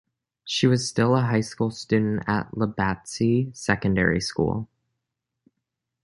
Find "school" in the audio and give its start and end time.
1.41-1.69, 4.19-4.67